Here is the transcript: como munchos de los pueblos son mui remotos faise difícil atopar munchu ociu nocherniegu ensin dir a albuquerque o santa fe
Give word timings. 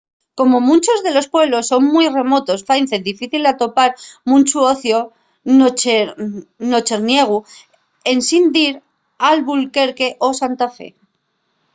como 0.39 0.61
munchos 0.67 1.03
de 1.05 1.11
los 1.15 1.27
pueblos 1.33 1.65
son 1.71 1.81
mui 1.93 2.07
remotos 2.19 2.65
faise 2.69 3.05
difícil 3.09 3.43
atopar 3.45 3.89
munchu 4.29 4.59
ociu 4.73 4.99
nocherniegu 6.69 7.37
ensin 8.13 8.43
dir 8.55 8.73
a 8.79 8.81
albuquerque 9.31 10.07
o 10.27 10.29
santa 10.39 10.67
fe 10.75 10.87